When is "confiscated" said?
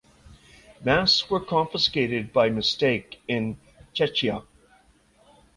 1.39-2.33